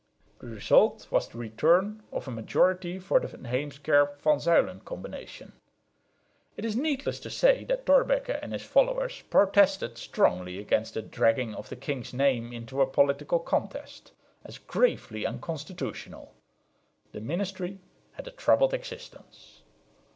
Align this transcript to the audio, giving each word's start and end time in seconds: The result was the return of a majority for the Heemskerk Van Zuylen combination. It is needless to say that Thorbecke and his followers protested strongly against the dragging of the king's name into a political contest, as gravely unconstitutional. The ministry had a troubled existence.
The 0.39 0.47
result 0.47 1.05
was 1.11 1.27
the 1.29 1.37
return 1.37 2.01
of 2.11 2.27
a 2.27 2.31
majority 2.31 2.97
for 2.97 3.19
the 3.19 3.27
Heemskerk 3.27 4.17
Van 4.23 4.39
Zuylen 4.39 4.83
combination. 4.83 5.53
It 6.57 6.65
is 6.65 6.75
needless 6.75 7.19
to 7.19 7.29
say 7.29 7.65
that 7.65 7.85
Thorbecke 7.85 8.39
and 8.41 8.51
his 8.51 8.63
followers 8.63 9.21
protested 9.29 9.99
strongly 9.99 10.57
against 10.57 10.95
the 10.95 11.03
dragging 11.03 11.53
of 11.53 11.69
the 11.69 11.75
king's 11.75 12.15
name 12.15 12.51
into 12.51 12.81
a 12.81 12.87
political 12.87 13.37
contest, 13.37 14.11
as 14.43 14.57
gravely 14.57 15.23
unconstitutional. 15.23 16.33
The 17.11 17.21
ministry 17.21 17.77
had 18.13 18.27
a 18.27 18.31
troubled 18.31 18.73
existence. 18.73 19.61